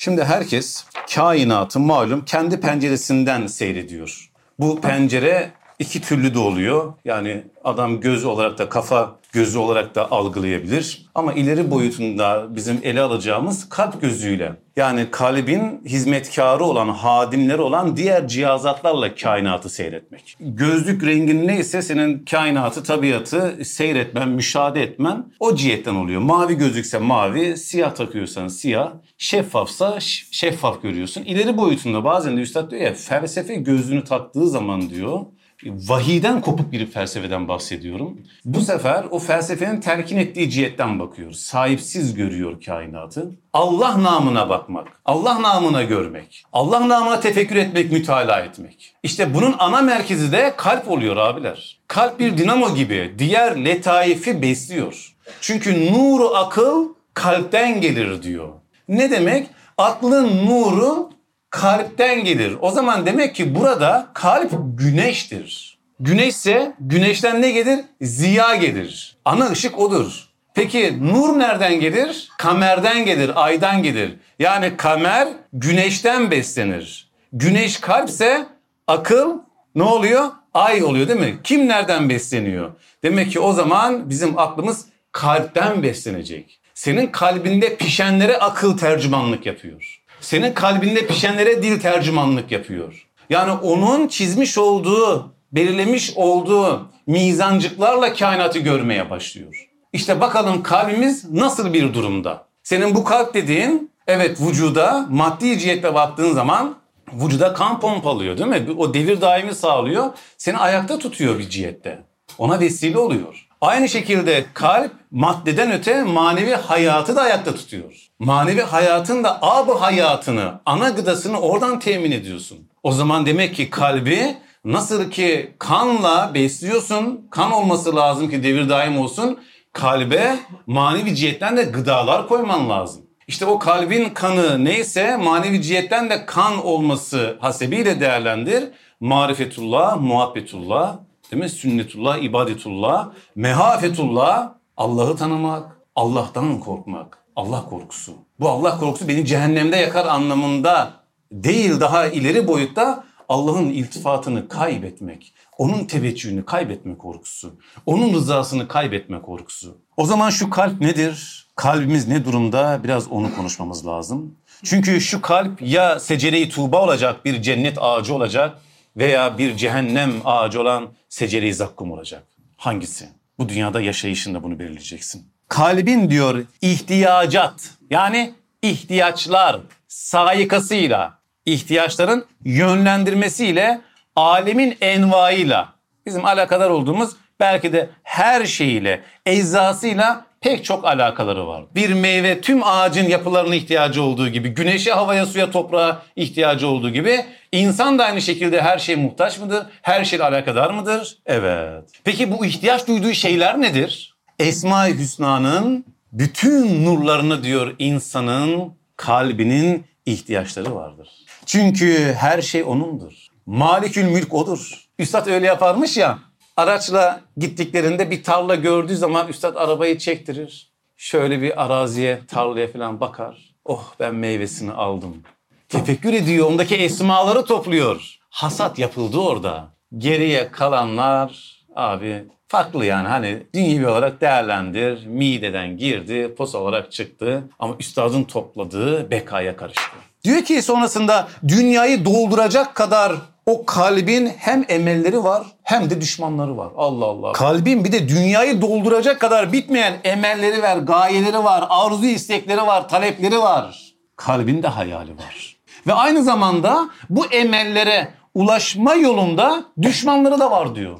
[0.00, 0.84] Şimdi herkes
[1.14, 4.30] kainatı malum kendi penceresinden seyrediyor.
[4.58, 6.92] Bu pencere iki türlü de oluyor.
[7.04, 11.06] Yani adam göz olarak da kafa gözü olarak da algılayabilir.
[11.14, 14.52] Ama ileri boyutunda bizim ele alacağımız kalp gözüyle.
[14.76, 20.36] Yani kalbin hizmetkarı olan, hadimleri olan diğer cihazatlarla kainatı seyretmek.
[20.40, 26.20] Gözlük rengin neyse senin kainatı, tabiatı seyretmen, müşahede etmen o cihetten oluyor.
[26.20, 31.24] Mavi gözlükse mavi, siyah takıyorsan siyah, şeffafsa şeffaf görüyorsun.
[31.24, 35.20] İleri boyutunda bazen de üstad diyor ya felsefe gözlüğünü taktığı zaman diyor
[35.66, 38.18] vahiden kopuk bir felsefeden bahsediyorum.
[38.44, 41.40] Bu sefer o felsefenin terkin ettiği cihetten bakıyoruz.
[41.40, 43.30] Sahipsiz görüyor kainatı.
[43.52, 48.94] Allah namına bakmak, Allah namına görmek, Allah namına tefekkür etmek, mütalaa etmek.
[49.02, 51.78] İşte bunun ana merkezi de kalp oluyor abiler.
[51.88, 55.14] Kalp bir dinamo gibi diğer letaifi besliyor.
[55.40, 58.48] Çünkü nuru akıl kalpten gelir diyor.
[58.88, 59.46] Ne demek?
[59.78, 61.10] Aklın nuru
[61.50, 62.56] kalpten gelir.
[62.60, 65.78] O zaman demek ki burada kalp güneştir.
[66.00, 67.80] Güneşse güneşten ne gelir?
[68.00, 69.16] Ziya gelir.
[69.24, 70.28] Ana ışık odur.
[70.54, 72.28] Peki nur nereden gelir?
[72.38, 74.14] Kamerden gelir, aydan gelir.
[74.38, 77.10] Yani kamer güneşten beslenir.
[77.32, 78.46] Güneş kalpse
[78.86, 79.38] akıl
[79.74, 80.28] ne oluyor?
[80.54, 81.38] Ay oluyor değil mi?
[81.44, 82.70] Kim nereden besleniyor?
[83.02, 86.60] Demek ki o zaman bizim aklımız kalpten beslenecek.
[86.74, 89.97] Senin kalbinde pişenlere akıl tercümanlık yapıyor.
[90.20, 93.06] Senin kalbinde pişenlere dil tercümanlık yapıyor.
[93.30, 99.68] Yani onun çizmiş olduğu, belirlemiş olduğu mizancıklarla kainatı görmeye başlıyor.
[99.92, 102.46] İşte bakalım kalbimiz nasıl bir durumda?
[102.62, 106.76] Senin bu kalp dediğin evet vücuda maddi cihetle baktığın zaman
[107.12, 108.66] vücuda kan pompalıyor değil mi?
[108.76, 110.10] O devir daimi sağlıyor.
[110.36, 112.02] Seni ayakta tutuyor bir cihette.
[112.38, 113.47] Ona vesile oluyor.
[113.60, 118.08] Aynı şekilde kalp maddeden öte manevi hayatı da ayakta tutuyor.
[118.18, 122.58] Manevi hayatın da ab hayatını, ana gıdasını oradan temin ediyorsun.
[122.82, 128.98] O zaman demek ki kalbi nasıl ki kanla besliyorsun, kan olması lazım ki devir daim
[128.98, 129.38] olsun.
[129.72, 133.02] Kalbe manevi cihetten de gıdalar koyman lazım.
[133.26, 138.64] İşte o kalbin kanı neyse manevi cihetten de kan olması hasebiyle değerlendir.
[139.00, 140.96] Marifetullah, muhabbetullah,
[141.32, 141.48] değil mi?
[141.48, 148.12] Sünnetullah, ibadetullah, mehafetullah, Allah'ı tanımak, Allah'tan korkmak, Allah korkusu.
[148.40, 150.92] Bu Allah korkusu beni cehennemde yakar anlamında
[151.32, 157.54] değil daha ileri boyutta Allah'ın iltifatını kaybetmek, onun teveccühünü kaybetme korkusu,
[157.86, 159.78] onun rızasını kaybetme korkusu.
[159.96, 161.46] O zaman şu kalp nedir?
[161.56, 162.80] Kalbimiz ne durumda?
[162.84, 164.34] Biraz onu konuşmamız lazım.
[164.64, 168.58] Çünkü şu kalp ya secere-i tuğba olacak, bir cennet ağacı olacak
[168.98, 172.22] veya bir cehennem ağacı olan secere-i zakkum olacak.
[172.56, 173.08] Hangisi?
[173.38, 175.28] Bu dünyada yaşayışında bunu belirleyeceksin.
[175.48, 183.80] Kalbin diyor ihtiyacat yani ihtiyaçlar sayıkasıyla ihtiyaçların yönlendirmesiyle
[184.16, 185.64] alemin envaiyle
[186.06, 191.64] bizim alakadar olduğumuz belki de her şeyiyle eczasıyla pek çok alakaları var.
[191.74, 197.24] Bir meyve tüm ağacın yapılarına ihtiyacı olduğu gibi, güneşe, havaya, suya, toprağa ihtiyacı olduğu gibi
[197.52, 199.66] insan da aynı şekilde her şeye muhtaç mıdır?
[199.82, 201.18] Her şeyle alakadar mıdır?
[201.26, 201.84] Evet.
[202.04, 204.14] Peki bu ihtiyaç duyduğu şeyler nedir?
[204.38, 211.08] Esma-i Hüsna'nın bütün nurlarını diyor insanın kalbinin ihtiyaçları vardır.
[211.46, 213.12] Çünkü her şey onundur.
[213.46, 214.88] Malikül mülk odur.
[214.98, 216.18] Üstad öyle yaparmış ya.
[216.58, 220.72] Araçla gittiklerinde bir tarla gördüğü zaman üstad arabayı çektirir.
[220.96, 223.54] Şöyle bir araziye, tarlaya falan bakar.
[223.64, 225.22] Oh ben meyvesini aldım.
[225.68, 228.18] Tefekkür ediyor, ondaki esmaları topluyor.
[228.30, 229.68] Hasat yapıldı orada.
[229.98, 235.06] Geriye kalanlar abi farklı yani hani dünyevi olarak değerlendir.
[235.06, 237.42] Mideden girdi, pos olarak çıktı.
[237.58, 239.96] Ama üstadın topladığı bekaya karıştı.
[240.24, 243.12] Diyor ki sonrasında dünyayı dolduracak kadar
[243.48, 246.68] o kalbin hem emelleri var hem de düşmanları var.
[246.76, 247.32] Allah Allah.
[247.32, 253.38] Kalbin bir de dünyayı dolduracak kadar bitmeyen emelleri var, gayeleri var, arzu istekleri var, talepleri
[253.38, 253.94] var.
[254.16, 255.56] Kalbin de hayali var.
[255.86, 260.98] Ve aynı zamanda bu emellere ulaşma yolunda düşmanları da var diyor.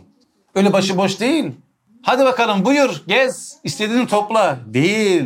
[0.55, 1.53] Öyle başıboş değil.
[2.03, 4.59] Hadi bakalım buyur gez istediğini topla.
[4.67, 5.25] Değil.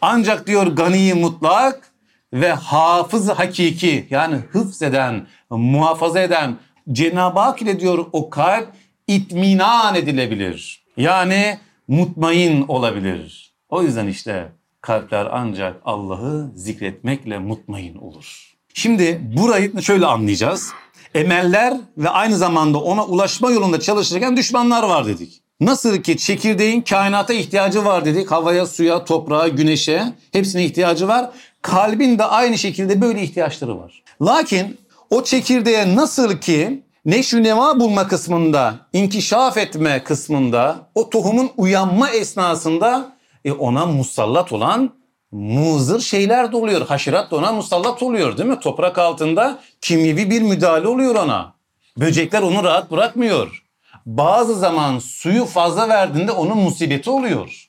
[0.00, 1.93] Ancak diyor ganiyi mutlak
[2.34, 6.56] ve hafız hakiki yani hıfz eden, muhafaza eden
[6.92, 8.68] Cenab-ı Hak ile diyor o kalp
[9.06, 10.84] itminan edilebilir.
[10.96, 11.58] Yani
[11.88, 13.54] mutmain olabilir.
[13.68, 18.54] O yüzden işte kalpler ancak Allah'ı zikretmekle mutmain olur.
[18.74, 20.72] Şimdi burayı şöyle anlayacağız.
[21.14, 25.40] Emeller ve aynı zamanda ona ulaşma yolunda çalışırken düşmanlar var dedik.
[25.60, 28.30] Nasıl ki çekirdeğin kainata ihtiyacı var dedik.
[28.30, 30.02] Havaya, suya, toprağa, güneşe
[30.32, 31.30] hepsine ihtiyacı var.
[31.64, 34.02] Kalbin de aynı şekilde böyle ihtiyaçları var.
[34.22, 34.78] Lakin
[35.10, 43.12] o çekirdeğe nasıl ki neşü neva bulma kısmında, inkişaf etme kısmında, o tohumun uyanma esnasında
[43.44, 44.90] e ona musallat olan
[45.32, 46.86] muzır şeyler de oluyor.
[46.86, 48.60] Haşerat da ona musallat oluyor değil mi?
[48.60, 51.54] Toprak altında kimyevi bir müdahale oluyor ona.
[51.96, 53.64] Böcekler onu rahat bırakmıyor.
[54.06, 57.63] Bazı zaman suyu fazla verdiğinde onun musibeti oluyor.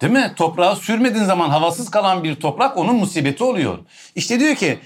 [0.00, 0.32] Değil mi?
[0.36, 3.78] Toprağı sürmediğin zaman havasız kalan bir toprak onun musibeti oluyor.
[4.14, 4.78] İşte diyor ki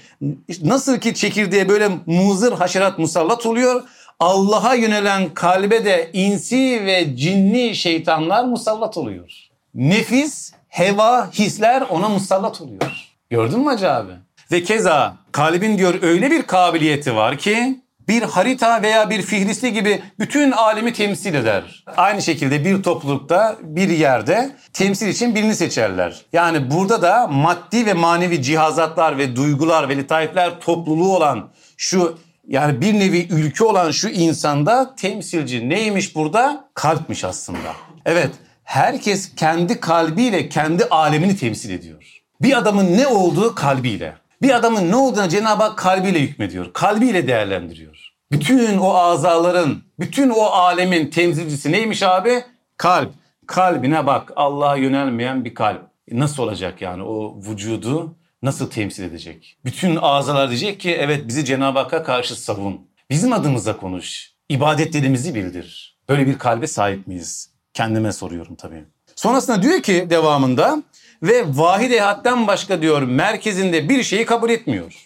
[0.61, 3.83] nasıl ki çekirdeğe böyle muzır haşerat musallat oluyor.
[4.19, 9.31] Allah'a yönelen kalbe de insi ve cinni şeytanlar musallat oluyor.
[9.73, 13.09] Nefis, heva, hisler ona musallat oluyor.
[13.29, 14.11] Gördün mü Hacı abi?
[14.51, 20.01] Ve keza kalbin diyor öyle bir kabiliyeti var ki bir harita veya bir fihristi gibi
[20.19, 21.83] bütün alemi temsil eder.
[21.97, 26.21] Aynı şekilde bir toplulukta bir yerde temsil için birini seçerler.
[26.33, 32.17] Yani burada da maddi ve manevi cihazatlar ve duygular ve litaifler topluluğu olan şu
[32.47, 36.67] yani bir nevi ülke olan şu insanda temsilci neymiş burada?
[36.73, 37.73] Kalpmiş aslında.
[38.05, 38.31] Evet
[38.63, 42.21] herkes kendi kalbiyle kendi alemini temsil ediyor.
[42.41, 44.15] Bir adamın ne olduğu kalbiyle.
[44.41, 46.73] Bir adamın ne olduğuna Cenab-ı Hak kalbiyle hükmediyor.
[46.73, 48.13] Kalbiyle değerlendiriyor.
[48.31, 52.43] Bütün o azaların, bütün o alemin temsilcisi neymiş abi?
[52.77, 53.13] Kalp.
[53.47, 55.81] Kalbine bak Allah'a yönelmeyen bir kalp.
[56.11, 59.57] Nasıl olacak yani o vücudu nasıl temsil edecek?
[59.65, 62.81] Bütün azalar diyecek ki evet bizi Cenab-ı Hakk'a karşı savun.
[63.09, 64.31] Bizim adımıza konuş.
[64.49, 65.97] İbadetlerimizi bildir.
[66.09, 67.49] Böyle bir kalbe sahip miyiz?
[67.73, 68.83] Kendime soruyorum tabii.
[69.15, 70.83] Sonrasında diyor ki devamında
[71.27, 75.05] ve vahid ehattan başka diyor merkezinde bir şeyi kabul etmiyor.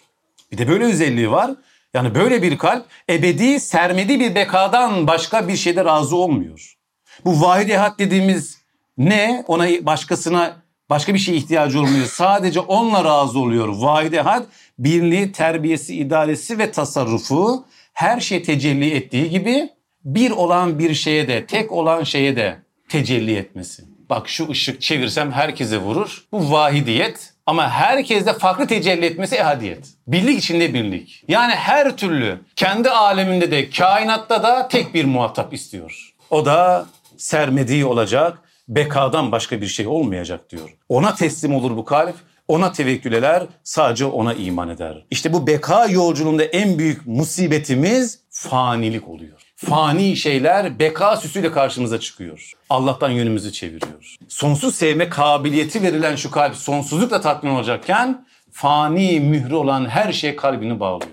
[0.52, 1.50] Bir de böyle özelliği var.
[1.94, 6.76] Yani böyle bir kalp ebedi sermedi bir bekadan başka bir şeyde razı olmuyor.
[7.24, 8.58] Bu vahid ehat dediğimiz
[8.98, 9.44] ne?
[9.48, 10.56] Ona başkasına
[10.90, 12.06] başka bir şeye ihtiyacı olmuyor.
[12.06, 13.68] Sadece onunla razı oluyor.
[13.68, 14.44] Vahid ehad
[14.78, 19.70] birliği, terbiyesi, idaresi ve tasarrufu her şey tecelli ettiği gibi
[20.04, 22.58] bir olan bir şeye de, tek olan şeye de
[22.88, 23.89] tecelli etmesi.
[24.10, 26.24] Bak şu ışık çevirsem herkese vurur.
[26.32, 29.88] Bu vahidiyet ama herkeste farklı tecelli etmesi ehadiyet.
[30.06, 31.24] Birlik içinde birlik.
[31.28, 36.14] Yani her türlü kendi aleminde de kainatta da tek bir muhatap istiyor.
[36.30, 36.86] O da
[37.16, 40.76] sermediği olacak, bekadan başka bir şey olmayacak diyor.
[40.88, 42.14] Ona teslim olur bu kalp,
[42.48, 45.04] ona tevekkül eder, sadece ona iman eder.
[45.10, 49.40] İşte bu beka yolculuğunda en büyük musibetimiz fanilik oluyor.
[49.66, 52.52] Fani şeyler beka süsüyle karşımıza çıkıyor.
[52.70, 54.16] Allah'tan yönümüzü çeviriyor.
[54.28, 60.80] Sonsuz sevme kabiliyeti verilen şu kalp sonsuzlukla tatmin olacakken fani mührü olan her şey kalbini
[60.80, 61.10] bağlıyor.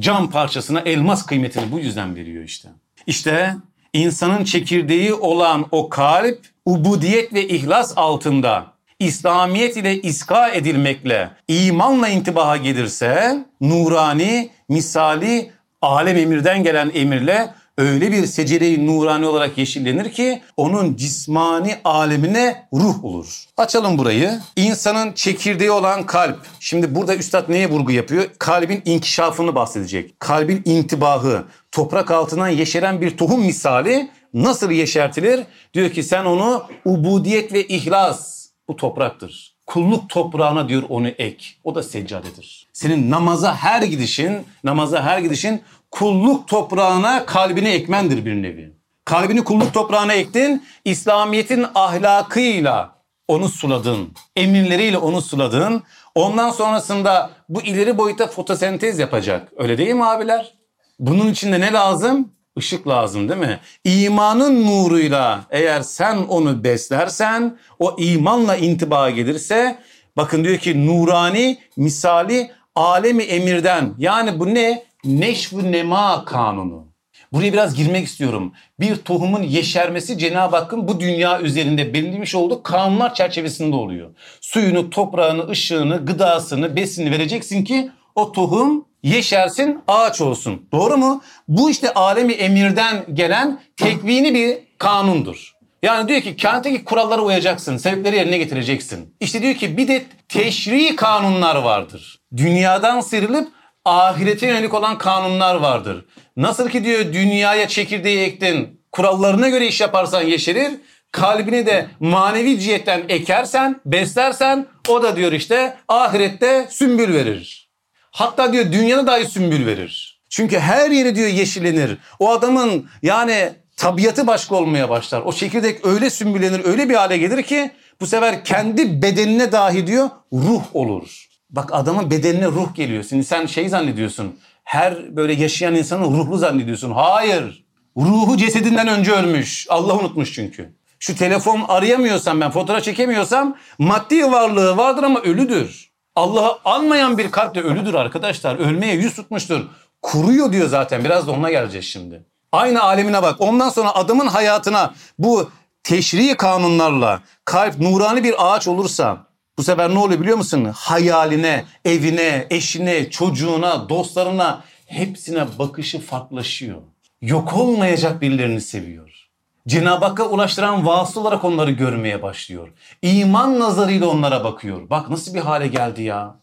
[0.00, 2.68] Cam parçasına elmas kıymetini bu yüzden veriyor işte.
[3.06, 3.56] İşte
[3.92, 8.66] insanın çekirdeği olan o kalp ubudiyet ve ihlas altında
[8.98, 15.50] İslamiyet ile iska edilmekle, imanla intibaha gelirse nurani, misali,
[15.82, 23.04] alem emirden gelen emirle öyle bir secere-i nurani olarak yeşillenir ki onun cismani alemine ruh
[23.04, 23.44] olur.
[23.56, 24.40] Açalım burayı.
[24.56, 26.46] İnsanın çekirdeği olan kalp.
[26.60, 28.24] Şimdi burada üstad neye vurgu yapıyor?
[28.38, 30.20] Kalbin inkişafını bahsedecek.
[30.20, 35.40] Kalbin intibahı, toprak altından yeşeren bir tohum misali nasıl yeşertilir?
[35.74, 39.58] Diyor ki sen onu ubudiyet ve ihlas bu topraktır.
[39.66, 41.46] Kulluk toprağına diyor onu ek.
[41.64, 42.68] O da seccadedir.
[42.72, 48.72] Senin namaza her gidişin, namaza her gidişin kulluk toprağına kalbini ekmendir bir nevi.
[49.04, 54.12] Kalbini kulluk toprağına ektin, İslamiyet'in ahlakıyla onu suladın.
[54.36, 55.82] Emirleriyle onu suladın.
[56.14, 59.52] Ondan sonrasında bu ileri boyuta fotosentez yapacak.
[59.56, 60.54] Öyle değil mi abiler?
[60.98, 62.32] Bunun için de ne lazım?
[62.56, 63.60] Işık lazım değil mi?
[63.84, 69.78] İmanın nuruyla eğer sen onu beslersen, o imanla intiba gelirse,
[70.16, 73.94] bakın diyor ki nurani misali alemi emirden.
[73.98, 74.87] Yani bu ne?
[75.04, 76.88] Neşv-ı nema kanunu.
[77.32, 78.52] Buraya biraz girmek istiyorum.
[78.80, 84.10] Bir tohumun yeşermesi Cenab-ı Hakk'ın bu dünya üzerinde belirlemiş olduğu kanunlar çerçevesinde oluyor.
[84.40, 90.66] Suyunu, toprağını, ışığını, gıdasını, besini vereceksin ki o tohum yeşersin, ağaç olsun.
[90.72, 91.22] Doğru mu?
[91.48, 95.54] Bu işte alemi emirden gelen tekvini bir kanundur.
[95.82, 99.14] Yani diyor ki kainattaki kurallara uyacaksın, sebepleri yerine getireceksin.
[99.20, 102.20] İşte diyor ki bir de teşri kanunlar vardır.
[102.36, 103.48] Dünyadan sıyrılıp
[103.88, 106.04] ahirete yönelik olan kanunlar vardır.
[106.36, 110.70] Nasıl ki diyor dünyaya çekirdeği ektin, kurallarına göre iş yaparsan yeşerir.
[111.12, 117.70] Kalbini de manevi cihetten ekersen, beslersen o da diyor işte ahirette sümbül verir.
[118.10, 120.20] Hatta diyor dünyada dahi sümbül verir.
[120.30, 121.98] Çünkü her yeri diyor yeşillenir.
[122.18, 125.20] O adamın yani tabiatı başka olmaya başlar.
[125.20, 130.10] O çekirdek öyle sümbüllenir, öyle bir hale gelir ki bu sefer kendi bedenine dahi diyor
[130.32, 131.27] ruh olur.
[131.50, 133.04] Bak adamın bedenine ruh geliyor.
[133.08, 134.38] Şimdi sen şey zannediyorsun.
[134.64, 136.90] Her böyle yaşayan insanı ruhlu zannediyorsun.
[136.90, 137.64] Hayır.
[137.96, 139.66] Ruhu cesedinden önce ölmüş.
[139.70, 140.74] Allah unutmuş çünkü.
[140.98, 145.90] Şu telefon arayamıyorsam ben fotoğraf çekemiyorsam maddi varlığı vardır ama ölüdür.
[146.16, 148.56] Allah'ı almayan bir kalp de ölüdür arkadaşlar.
[148.56, 149.60] Ölmeye yüz tutmuştur.
[150.02, 151.04] Kuruyor diyor zaten.
[151.04, 152.24] Biraz da ona geleceğiz şimdi.
[152.52, 153.36] Aynı alemine bak.
[153.38, 155.50] Ondan sonra adamın hayatına bu
[155.82, 159.27] teşri kanunlarla kalp nurani bir ağaç olursa
[159.58, 160.64] bu sefer ne oluyor biliyor musun?
[160.74, 166.82] Hayaline, evine, eşine, çocuğuna, dostlarına hepsine bakışı farklılaşıyor.
[167.22, 169.28] Yok olmayacak birilerini seviyor.
[169.68, 172.68] Cenab-ı Hakk'a ulaştıran vasıl olarak onları görmeye başlıyor.
[173.02, 174.90] İman nazarıyla onlara bakıyor.
[174.90, 176.36] Bak nasıl bir hale geldi ya.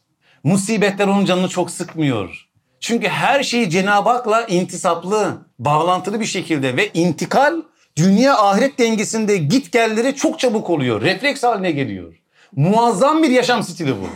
[0.44, 2.48] Musibetler onun canını çok sıkmıyor.
[2.80, 7.62] Çünkü her şey Cenab-ı Hak'la intisaplı, bağlantılı bir şekilde ve intikal
[7.98, 11.02] dünya ahiret dengesinde git gelleri çok çabuk oluyor.
[11.02, 12.25] Refleks haline geliyor.
[12.56, 14.08] Muazzam bir yaşam stili bu.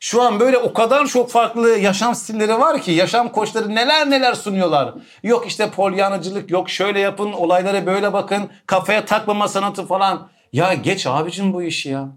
[0.00, 4.34] Şu an böyle o kadar çok farklı yaşam stilleri var ki yaşam koçları neler neler
[4.34, 4.94] sunuyorlar.
[5.22, 10.28] Yok işte polyanacılık, yok şöyle yapın, olaylara böyle bakın, kafaya takmama sanatı falan.
[10.52, 12.08] Ya geç abicim bu işi ya.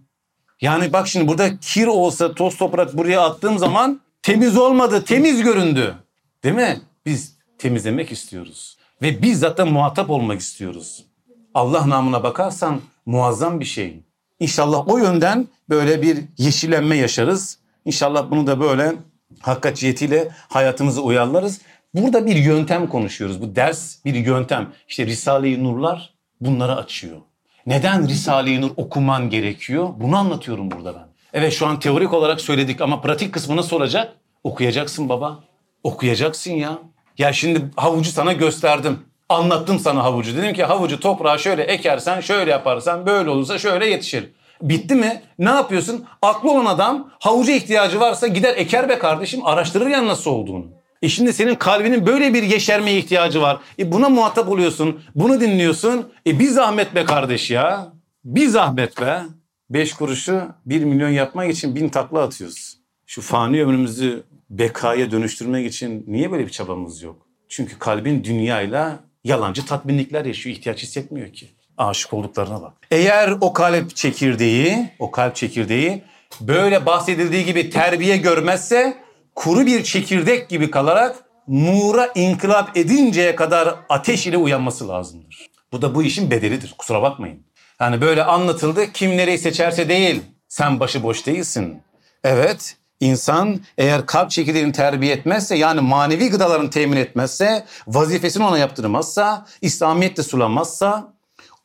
[0.61, 5.95] Yani bak şimdi burada kir olsa toz toprak buraya attığım zaman temiz olmadı, temiz göründü.
[6.43, 6.81] Değil mi?
[7.05, 8.77] Biz temizlemek istiyoruz.
[9.01, 11.05] Ve biz zaten muhatap olmak istiyoruz.
[11.53, 14.06] Allah namına bakarsan muazzam bir şey.
[14.39, 17.59] İnşallah o yönden böyle bir yeşillenme yaşarız.
[17.85, 18.93] İnşallah bunu da böyle
[19.39, 21.61] hakikatiyetiyle hayatımızı uyarlarız.
[21.93, 23.41] Burada bir yöntem konuşuyoruz.
[23.41, 24.73] Bu ders bir yöntem.
[24.87, 27.17] İşte Risale-i Nurlar bunları açıyor.
[27.65, 29.89] Neden Risale-i Nur okuman gerekiyor?
[29.97, 31.07] Bunu anlatıyorum burada ben.
[31.33, 34.13] Evet şu an teorik olarak söyledik ama pratik kısmı nasıl olacak?
[34.43, 35.43] Okuyacaksın baba.
[35.83, 36.79] Okuyacaksın ya.
[37.17, 38.99] Ya şimdi havucu sana gösterdim.
[39.29, 40.37] Anlattım sana havucu.
[40.37, 44.29] Dedim ki havucu toprağa şöyle ekersen, şöyle yaparsan, böyle olursa şöyle yetişir.
[44.61, 45.21] Bitti mi?
[45.39, 46.05] Ne yapıyorsun?
[46.21, 49.45] Aklı olan adam havuca ihtiyacı varsa gider eker be kardeşim.
[49.45, 50.65] Araştırır ya nasıl olduğunu.
[51.01, 53.59] E şimdi senin kalbinin böyle bir yeşermeye ihtiyacı var.
[53.79, 55.01] E buna muhatap oluyorsun.
[55.15, 56.09] Bunu dinliyorsun.
[56.27, 57.93] E bir zahmet be kardeş ya.
[58.25, 59.21] Bir zahmet be.
[59.69, 62.77] Beş kuruşu bir milyon yapmak için bin takla atıyoruz.
[63.05, 67.27] Şu fani ömrümüzü bekaya dönüştürmek için niye böyle bir çabamız yok?
[67.49, 70.55] Çünkü kalbin dünyayla yalancı tatminlikler yaşıyor.
[70.55, 71.47] ihtiyaç hissetmiyor ki.
[71.77, 72.73] Aşık olduklarına bak.
[72.91, 76.03] Eğer o kalp çekirdeği, o kalp çekirdeği
[76.41, 78.97] böyle bahsedildiği gibi terbiye görmezse
[79.35, 81.15] kuru bir çekirdek gibi kalarak
[81.47, 85.47] nura inkılap edinceye kadar ateş ile uyanması lazımdır.
[85.71, 86.75] Bu da bu işin bedelidir.
[86.77, 87.43] Kusura bakmayın.
[87.79, 88.91] Yani böyle anlatıldı.
[88.93, 90.21] Kim nereyi seçerse değil.
[90.47, 91.81] Sen başıboş değilsin.
[92.23, 99.45] Evet insan eğer kalp çekirdeğini terbiye etmezse yani manevi gıdalarını temin etmezse, vazifesini ona yaptırmazsa,
[99.61, 101.13] İslamiyet'te sulamazsa,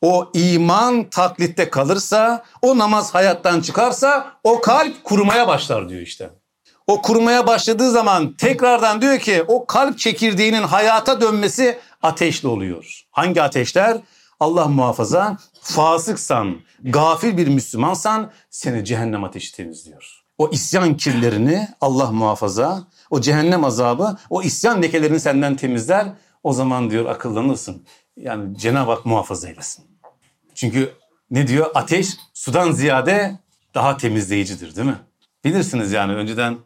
[0.01, 6.29] o iman taklitte kalırsa, o namaz hayattan çıkarsa o kalp kurumaya başlar diyor işte.
[6.87, 13.01] O kurumaya başladığı zaman tekrardan diyor ki o kalp çekirdeğinin hayata dönmesi ateşli oluyor.
[13.11, 13.97] Hangi ateşler?
[14.39, 20.22] Allah muhafaza fasıksan, gafil bir Müslümansan seni cehennem ateşi temizliyor.
[20.37, 26.07] O isyan kirlerini Allah muhafaza, o cehennem azabı, o isyan lekelerini senden temizler.
[26.43, 27.85] O zaman diyor akıllanırsın.
[28.17, 29.85] Yani Cenab-ı Hak muhafaza eylesin.
[30.55, 30.93] Çünkü
[31.31, 31.71] ne diyor?
[31.75, 33.39] Ateş sudan ziyade
[33.73, 34.99] daha temizleyicidir değil mi?
[35.43, 36.57] Bilirsiniz yani önceden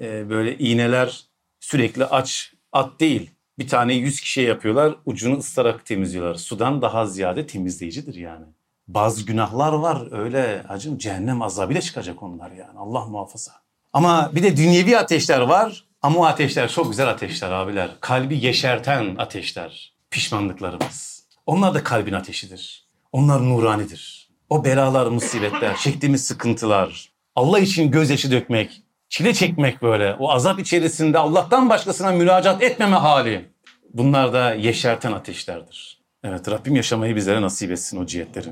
[0.00, 1.24] e, böyle iğneler
[1.60, 3.30] sürekli aç at değil.
[3.58, 6.34] Bir tane yüz kişiye yapıyorlar ucunu ıslarak temizliyorlar.
[6.34, 8.46] Sudan daha ziyade temizleyicidir yani.
[8.88, 13.52] Bazı günahlar var öyle hacım cehennem azabıyla çıkacak onlar yani Allah muhafaza.
[13.92, 17.90] Ama bir de dünyevi ateşler var ama o ateşler çok güzel ateşler abiler.
[18.00, 21.26] Kalbi yeşerten ateşler, pişmanlıklarımız.
[21.46, 22.86] Onlar da kalbin ateşidir.
[23.12, 24.28] Onlar nuranidir.
[24.50, 31.18] O belalar, musibetler, çektiğimiz sıkıntılar, Allah için gözyaşı dökmek, çile çekmek böyle, o azap içerisinde
[31.18, 33.50] Allah'tan başkasına müracaat etmeme hali.
[33.94, 36.00] Bunlar da yeşerten ateşlerdir.
[36.24, 38.48] Evet Rabbim yaşamayı bizlere nasip etsin o cihetleri.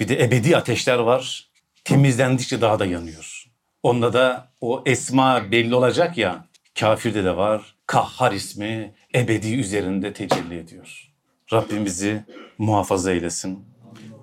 [0.00, 1.50] Bir de ebedi ateşler var.
[1.84, 3.44] Temizlendikçe daha da yanıyor.
[3.82, 6.48] Onda da o esma belli olacak ya.
[6.80, 7.74] Kafirde de var.
[7.86, 11.10] Kahhar ismi ebedi üzerinde tecelli ediyor.
[11.52, 12.24] Rabbim bizi
[12.58, 13.64] muhafaza eylesin.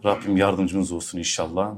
[0.06, 1.72] Rabbim yardımcımız olsun inşallah.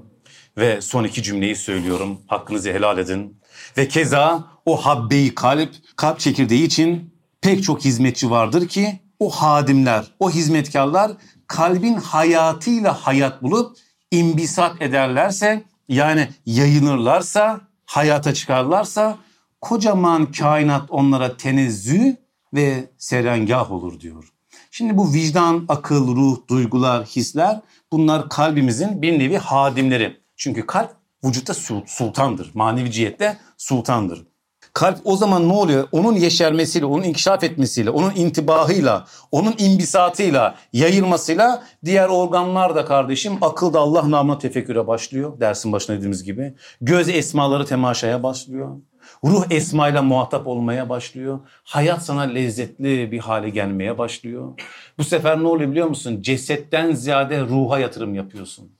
[0.57, 2.21] Ve son iki cümleyi söylüyorum.
[2.27, 3.38] Hakkınızı helal edin.
[3.77, 10.05] Ve keza o habbeyi kalp, kalp çekirdeği için pek çok hizmetçi vardır ki o hadimler,
[10.19, 11.11] o hizmetkarlar
[11.47, 13.77] kalbin hayatıyla hayat bulup
[14.11, 19.17] imbisat ederlerse yani yayınırlarsa, hayata çıkarlarsa
[19.61, 22.17] kocaman kainat onlara tenezzü
[22.53, 24.33] ve serengah olur diyor.
[24.71, 27.61] Şimdi bu vicdan, akıl, ruh, duygular, hisler
[27.91, 30.17] bunlar kalbimizin bir nevi hadimleri.
[30.35, 30.91] Çünkü kalp
[31.23, 31.53] vücutta
[31.85, 32.51] sultandır.
[32.53, 34.27] Manevi cihette sultandır.
[34.73, 35.87] Kalp o zaman ne oluyor?
[35.91, 43.79] Onun yeşermesiyle, onun inkişaf etmesiyle, onun intibahıyla, onun imbisatıyla, yayılmasıyla diğer organlar da kardeşim akılda
[43.79, 45.39] Allah namına tefekküre başlıyor.
[45.39, 46.53] Dersin başında dediğimiz gibi.
[46.81, 48.77] Göz esmaları temaşaya başlıyor.
[49.23, 51.39] Ruh esmayla muhatap olmaya başlıyor.
[51.63, 54.53] Hayat sana lezzetli bir hale gelmeye başlıyor.
[54.97, 56.21] Bu sefer ne oluyor biliyor musun?
[56.21, 58.71] Cesetten ziyade ruha yatırım yapıyorsun.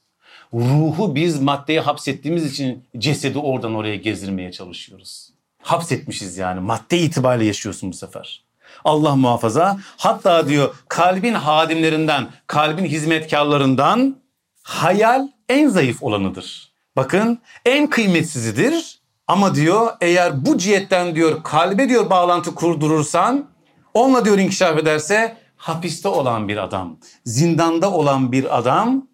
[0.53, 5.33] Ruhu biz maddeye hapsettiğimiz için cesedi oradan oraya gezdirmeye çalışıyoruz.
[5.63, 6.60] Hapsetmişiz yani.
[6.60, 8.43] Madde itibariyle yaşıyorsun bu sefer.
[8.86, 9.77] Allah muhafaza.
[9.98, 14.15] Hatta diyor kalbin hadimlerinden, kalbin hizmetkarlarından
[14.63, 16.74] hayal en zayıf olanıdır.
[16.96, 19.03] Bakın en kıymetsizidir.
[19.27, 23.50] Ama diyor eğer bu cihetten diyor kalbe diyor bağlantı kurdurursan
[23.93, 29.08] onunla diyor inkişaf ederse hapiste olan bir adam, zindanda olan bir adam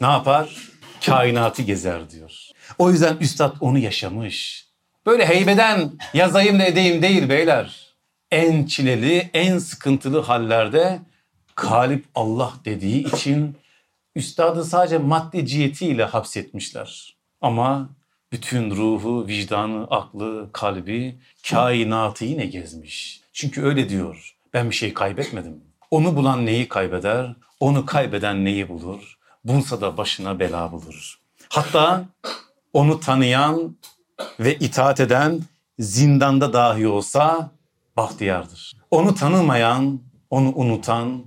[0.00, 0.56] ne yapar?
[1.06, 2.32] Kainatı gezer diyor.
[2.78, 4.65] O yüzden üstad onu yaşamış.
[5.06, 7.94] Böyle heybeden yazayım da edeyim değil beyler.
[8.30, 10.98] En çileli, en sıkıntılı hallerde
[11.54, 13.56] kalip Allah dediği için
[14.14, 17.16] üstadı sadece maddi cihetiyle hapsetmişler.
[17.40, 17.88] Ama
[18.32, 21.18] bütün ruhu, vicdanı, aklı, kalbi,
[21.50, 23.20] kainatı yine gezmiş.
[23.32, 24.36] Çünkü öyle diyor.
[24.54, 25.60] Ben bir şey kaybetmedim.
[25.90, 27.36] Onu bulan neyi kaybeder?
[27.60, 29.18] Onu kaybeden neyi bulur?
[29.44, 31.18] Bulsa da başına bela bulur.
[31.48, 32.04] Hatta
[32.72, 33.76] onu tanıyan
[34.40, 35.42] ve itaat eden
[35.78, 37.50] zindanda dahi olsa
[37.96, 38.76] bahtiyardır.
[38.90, 41.24] Onu tanımayan, onu unutan,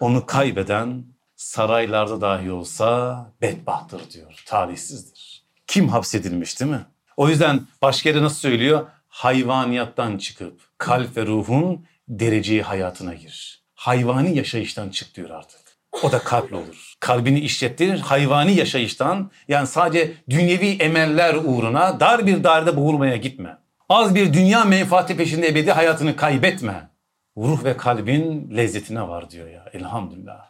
[0.00, 1.04] onu kaybeden
[1.36, 5.42] saraylarda dahi olsa bedbahttır diyor, talihsizdir.
[5.66, 6.86] Kim hapsedilmiş değil mi?
[7.16, 8.86] O yüzden başka yere nasıl söylüyor?
[9.08, 13.62] Hayvaniyattan çıkıp kalp ve ruhun dereceye hayatına gir.
[13.74, 15.60] Hayvani yaşayıştan çık diyor artık.
[16.02, 16.94] O da kalple olur.
[17.00, 23.58] Kalbini işlettirir hayvani yaşayıştan yani sadece dünyevi emeller uğruna dar bir dairede boğulmaya gitme.
[23.88, 26.90] Az bir dünya menfaati peşinde ebedi hayatını kaybetme.
[27.36, 30.47] Ruh ve kalbin lezzetine var diyor ya elhamdülillah.